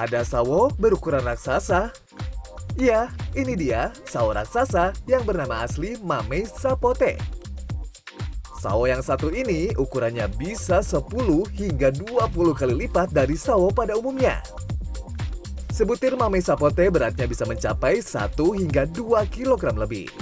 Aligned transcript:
ada 0.00 0.24
sawo 0.24 0.72
berukuran 0.80 1.20
raksasa? 1.20 1.92
Ya, 2.80 3.12
ini 3.36 3.52
dia 3.52 3.92
sawo 4.08 4.32
raksasa 4.32 4.96
yang 5.04 5.28
bernama 5.28 5.60
asli 5.60 6.00
Mame 6.00 6.48
Sapote. 6.48 7.20
Sawo 8.56 8.88
yang 8.88 9.04
satu 9.04 9.28
ini 9.28 9.72
ukurannya 9.76 10.28
bisa 10.36 10.80
10 10.80 11.04
hingga 11.52 11.92
20 11.92 12.32
kali 12.56 12.88
lipat 12.88 13.12
dari 13.12 13.36
sawo 13.36 13.68
pada 13.68 13.96
umumnya. 13.96 14.40
Sebutir 15.72 16.12
mame 16.12 16.44
sapote 16.44 16.92
beratnya 16.92 17.24
bisa 17.24 17.48
mencapai 17.48 18.04
1 18.04 18.36
hingga 18.36 18.84
2 18.84 19.32
kg 19.32 19.64
lebih. 19.80 20.12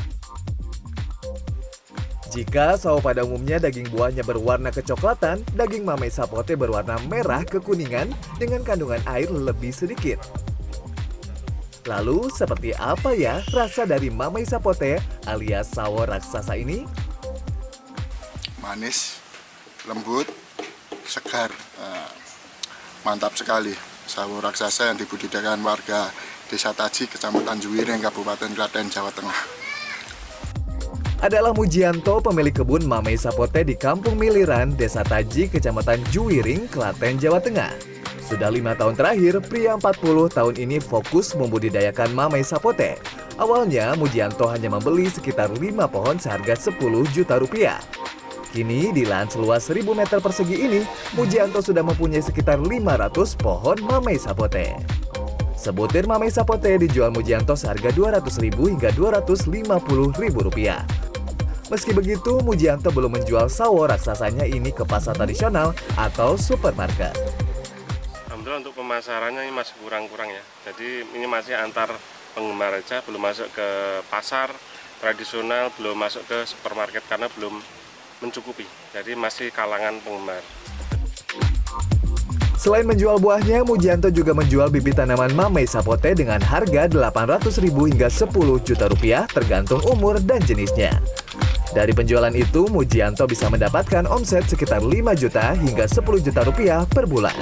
Jika 2.38 2.78
sawo 2.78 3.02
pada 3.02 3.26
umumnya 3.26 3.58
daging 3.58 3.90
buahnya 3.90 4.22
berwarna 4.22 4.70
kecoklatan, 4.70 5.42
daging 5.58 5.82
mame 5.82 6.06
sapote 6.06 6.54
berwarna 6.54 6.94
merah 7.10 7.42
kekuningan 7.42 8.14
dengan 8.38 8.62
kandungan 8.62 9.02
air 9.10 9.26
lebih 9.26 9.74
sedikit. 9.74 10.22
Lalu, 11.90 12.30
seperti 12.30 12.78
apa 12.78 13.10
ya 13.10 13.42
rasa 13.50 13.90
dari 13.90 14.06
mame 14.06 14.46
sapote 14.46 15.02
alias 15.26 15.74
sawo 15.74 16.06
raksasa 16.06 16.54
ini? 16.54 16.86
manis, 18.62 19.18
lembut, 19.90 20.30
segar, 21.10 21.50
Nah, 21.82 22.06
mantap 23.02 23.34
sekali. 23.34 23.74
Sawo 24.06 24.38
raksasa 24.38 24.94
yang 24.94 24.98
dibudidayakan 25.02 25.58
warga 25.66 26.06
Desa 26.46 26.70
Taji, 26.70 27.10
Kecamatan 27.10 27.58
Juwiring, 27.58 27.98
Kabupaten 27.98 28.54
Klaten, 28.54 28.86
Jawa 28.86 29.10
Tengah. 29.10 29.57
Adalah 31.18 31.50
Mujianto, 31.50 32.22
pemilik 32.22 32.54
kebun 32.54 32.86
Mame 32.86 33.18
Sapote 33.18 33.66
di 33.66 33.74
Kampung 33.74 34.14
Miliran, 34.14 34.78
Desa 34.78 35.02
Taji, 35.02 35.50
Kecamatan 35.50 35.98
Juwiring, 36.14 36.70
Klaten, 36.70 37.18
Jawa 37.18 37.42
Tengah. 37.42 37.74
Sudah 38.22 38.52
lima 38.52 38.76
tahun 38.76 38.94
terakhir, 38.94 39.40
pria 39.48 39.74
40 39.74 40.30
tahun 40.30 40.54
ini 40.60 40.78
fokus 40.78 41.34
membudidayakan 41.34 42.14
Mame 42.14 42.44
Sapote. 42.46 43.00
Awalnya, 43.34 43.98
Mujianto 43.98 44.46
hanya 44.46 44.70
membeli 44.70 45.10
sekitar 45.10 45.50
5 45.50 45.58
pohon 45.90 46.22
seharga 46.22 46.54
10 46.54 46.78
juta 47.10 47.34
rupiah. 47.40 47.82
Kini, 48.54 48.94
di 48.94 49.02
lahan 49.02 49.26
seluas 49.26 49.66
1000 49.66 49.96
meter 49.96 50.22
persegi 50.22 50.54
ini, 50.54 50.86
Mujianto 51.18 51.58
sudah 51.58 51.82
mempunyai 51.82 52.22
sekitar 52.22 52.62
500 52.62 53.34
pohon 53.40 53.76
Mame 53.82 54.14
Sapote. 54.20 54.78
Sebutir 55.58 56.06
Mame 56.06 56.30
Sapote 56.30 56.78
dijual 56.78 57.10
Mujianto 57.10 57.58
seharga 57.58 57.90
Rp200.000 57.90 58.54
hingga 58.54 58.94
Rp250.000. 58.94 61.07
Meski 61.68 61.92
begitu, 61.92 62.40
Mujianto 62.40 62.88
belum 62.88 63.20
menjual 63.20 63.52
sawo 63.52 63.84
raksasanya 63.84 64.48
ini 64.48 64.72
ke 64.72 64.88
pasar 64.88 65.12
tradisional 65.12 65.76
atau 66.00 66.32
supermarket. 66.40 67.12
Alhamdulillah 68.32 68.64
untuk 68.64 68.80
pemasarannya 68.80 69.44
ini 69.44 69.52
masih 69.52 69.76
kurang-kurang 69.84 70.32
ya. 70.32 70.40
Jadi 70.64 71.04
ini 71.12 71.28
masih 71.28 71.60
antar 71.60 71.92
penggemar 72.32 72.72
aja, 72.72 73.04
belum 73.04 73.20
masuk 73.20 73.52
ke 73.52 73.68
pasar 74.08 74.48
tradisional, 75.04 75.68
belum 75.76 75.92
masuk 75.92 76.24
ke 76.24 76.48
supermarket 76.48 77.04
karena 77.04 77.28
belum 77.36 77.60
mencukupi. 78.24 78.64
Jadi 78.96 79.12
masih 79.12 79.52
kalangan 79.52 80.00
penggemar. 80.00 80.40
Selain 82.58 82.82
menjual 82.82 83.22
buahnya, 83.22 83.62
Mujianto 83.62 84.10
juga 84.10 84.34
menjual 84.34 84.72
bibit 84.72 84.98
tanaman 84.98 85.30
Mame 85.30 85.62
Sapote 85.62 86.10
dengan 86.16 86.42
harga 86.42 86.90
Rp800.000 86.90 87.70
hingga 87.70 88.08
10 88.10 88.66
juta 88.66 88.84
rupiah 88.90 89.30
tergantung 89.30 89.78
umur 89.86 90.18
dan 90.18 90.42
jenisnya. 90.42 90.96
Dari 91.68 91.92
penjualan 91.92 92.32
itu, 92.32 92.64
Mujianto 92.72 93.28
bisa 93.28 93.52
mendapatkan 93.52 94.08
omset 94.08 94.48
sekitar 94.48 94.80
5 94.80 95.12
juta 95.12 95.52
hingga 95.52 95.84
10 95.84 96.24
juta 96.24 96.40
rupiah 96.44 96.88
per 96.88 97.04
bulan. 97.04 97.36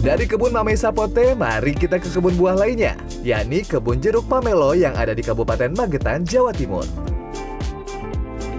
Dari 0.00 0.24
kebun 0.26 0.50
Mame 0.50 0.74
Sapote, 0.74 1.38
mari 1.38 1.70
kita 1.76 2.02
ke 2.02 2.10
kebun 2.10 2.34
buah 2.34 2.58
lainnya, 2.58 2.98
yakni 3.22 3.62
kebun 3.62 4.02
jeruk 4.02 4.26
Pamelo 4.26 4.74
yang 4.74 4.96
ada 4.98 5.14
di 5.14 5.22
Kabupaten 5.22 5.70
Magetan, 5.70 6.26
Jawa 6.26 6.50
Timur. 6.50 6.82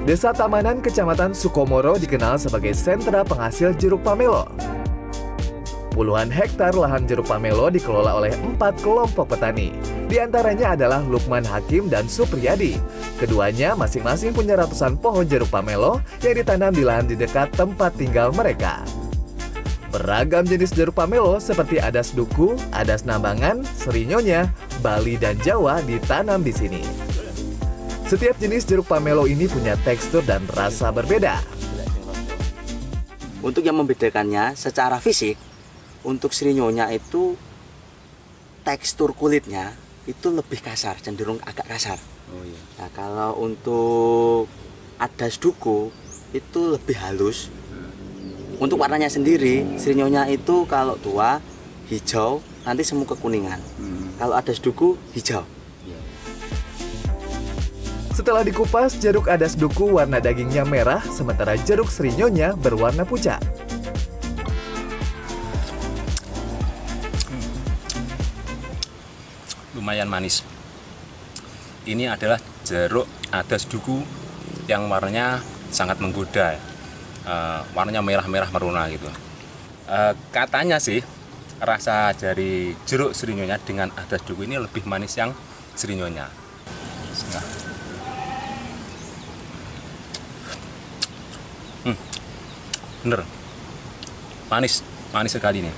Desa 0.02 0.34
Tamanan, 0.34 0.82
Kecamatan 0.82 1.30
Sukomoro 1.30 1.94
dikenal 1.94 2.42
sebagai 2.42 2.74
sentra 2.74 3.22
penghasil 3.22 3.78
jeruk 3.78 4.02
pamelo. 4.02 4.50
Puluhan 5.94 6.26
hektar 6.34 6.74
lahan 6.74 7.06
jeruk 7.06 7.30
pamelo 7.30 7.70
dikelola 7.70 8.18
oleh 8.18 8.34
empat 8.34 8.82
kelompok 8.82 9.30
petani. 9.30 9.70
Di 10.10 10.18
antaranya 10.18 10.74
adalah 10.74 11.06
Lukman 11.06 11.46
Hakim 11.46 11.86
dan 11.86 12.10
Supriyadi. 12.10 12.82
Keduanya 13.22 13.78
masing-masing 13.78 14.34
punya 14.34 14.58
ratusan 14.58 14.98
pohon 14.98 15.22
jeruk 15.30 15.54
pamelo 15.54 16.02
yang 16.26 16.34
ditanam 16.34 16.74
di 16.74 16.82
lahan 16.82 17.06
di 17.06 17.14
dekat 17.14 17.54
tempat 17.54 17.94
tinggal 17.94 18.34
mereka. 18.34 18.82
Beragam 19.94 20.50
jenis 20.50 20.74
jeruk 20.74 20.98
pamelo 20.98 21.38
seperti 21.38 21.78
adas 21.78 22.10
duku, 22.18 22.58
adas 22.74 23.06
nambangan, 23.06 23.62
serinyonya, 23.78 24.50
Bali, 24.82 25.14
dan 25.22 25.38
Jawa 25.46 25.78
ditanam 25.86 26.42
di 26.42 26.50
sini. 26.50 27.11
Setiap 28.12 28.36
jenis 28.44 28.68
jeruk 28.68 28.92
pamelo 28.92 29.24
ini 29.24 29.48
punya 29.48 29.80
tekstur 29.88 30.20
dan 30.28 30.44
rasa 30.52 30.92
berbeda. 30.92 31.40
Untuk 33.40 33.64
yang 33.64 33.80
membedakannya 33.80 34.52
secara 34.60 35.00
fisik, 35.00 35.40
untuk 36.04 36.36
serinyonya 36.36 36.92
itu 36.92 37.40
tekstur 38.68 39.16
kulitnya 39.16 39.72
itu 40.12 40.28
lebih 40.28 40.60
kasar, 40.60 41.00
cenderung 41.00 41.40
agak 41.48 41.64
kasar. 41.72 41.96
Oh 42.36 42.44
iya. 42.44 42.60
Nah, 42.84 42.92
kalau 42.92 43.40
untuk 43.40 44.52
adas 45.00 45.40
duku 45.40 45.88
itu 46.36 46.60
lebih 46.68 47.00
halus. 47.00 47.48
Untuk 48.60 48.76
warnanya 48.84 49.08
sendiri, 49.08 49.80
serinyonya 49.80 50.28
itu 50.28 50.68
kalau 50.68 51.00
tua 51.00 51.40
hijau, 51.88 52.44
nanti 52.68 52.84
semu 52.84 53.08
kekuningan. 53.08 53.64
Kalau 54.20 54.36
adas 54.36 54.60
duku 54.60 55.00
hijau. 55.16 55.48
Setelah 58.22 58.46
dikupas, 58.46 59.02
jeruk 59.02 59.34
adas 59.34 59.58
duku 59.58 59.98
warna 59.98 60.22
dagingnya 60.22 60.62
merah, 60.62 61.02
sementara 61.10 61.58
jeruk 61.58 61.90
serinyonya 61.90 62.54
berwarna 62.54 63.02
pucat. 63.02 63.42
Lumayan 69.74 70.06
manis. 70.06 70.46
Ini 71.90 72.14
adalah 72.14 72.38
jeruk 72.62 73.10
adas 73.34 73.66
duku 73.66 74.06
yang 74.70 74.86
warnanya 74.86 75.42
sangat 75.74 75.98
menggoda. 75.98 76.62
Eh, 77.26 77.60
warnanya 77.74 78.06
merah-merah 78.06 78.54
meruna 78.54 78.86
gitu. 78.94 79.10
Eh, 79.90 80.14
katanya 80.30 80.78
sih 80.78 81.02
rasa 81.58 82.14
dari 82.14 82.78
jeruk 82.86 83.18
serinyonya 83.18 83.58
dengan 83.66 83.90
adas 83.98 84.22
duku 84.30 84.46
ini 84.46 84.62
lebih 84.62 84.86
manis 84.86 85.18
yang 85.18 85.34
serinyonya. 85.74 86.30
Nah. 87.34 87.81
Bener, 93.02 93.22
manis, 94.50 94.86
manis 95.14 95.34
sekali 95.34 95.66
nih. 95.66 95.76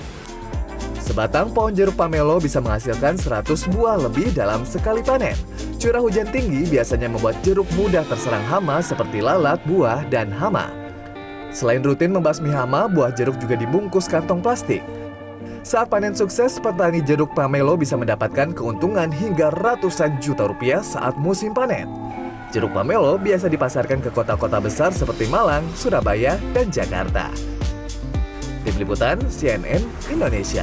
Sebatang 1.04 1.52
pohon 1.52 1.76
jeruk 1.76 2.00
pamelo 2.00 2.40
bisa 2.40 2.64
menghasilkan 2.64 3.20
100 3.20 3.68
buah 3.76 4.00
lebih 4.08 4.32
dalam 4.32 4.64
sekali 4.64 5.04
panen. 5.04 5.36
Curah 5.76 6.00
hujan 6.00 6.32
tinggi 6.32 6.64
biasanya 6.64 7.12
membuat 7.12 7.36
jeruk 7.44 7.68
mudah 7.76 8.08
terserang 8.08 8.40
hama 8.48 8.80
seperti 8.80 9.20
lalat, 9.20 9.60
buah, 9.68 10.00
dan 10.08 10.32
hama. 10.32 10.72
Selain 11.52 11.84
rutin 11.84 12.10
membasmi 12.10 12.48
hama, 12.48 12.88
buah 12.88 13.12
jeruk 13.12 13.36
juga 13.36 13.54
dibungkus 13.54 14.08
kantong 14.08 14.40
plastik. 14.40 14.80
Saat 15.60 15.92
panen 15.92 16.16
sukses, 16.16 16.56
petani 16.56 17.04
jeruk 17.04 17.36
pamelo 17.36 17.76
bisa 17.76 18.00
mendapatkan 18.00 18.56
keuntungan 18.56 19.12
hingga 19.12 19.52
ratusan 19.60 20.16
juta 20.24 20.48
rupiah 20.48 20.80
saat 20.80 21.16
musim 21.20 21.52
panen. 21.52 22.03
Jeruk 22.54 22.70
pamelo 22.70 23.18
biasa 23.18 23.50
dipasarkan 23.50 23.98
ke 23.98 24.14
kota-kota 24.14 24.62
besar 24.62 24.94
seperti 24.94 25.26
Malang, 25.26 25.66
Surabaya, 25.74 26.38
dan 26.54 26.70
Jakarta. 26.70 27.26
Tim 28.62 28.78
Liputan 28.78 29.18
CNN 29.26 29.82
Indonesia. 30.06 30.62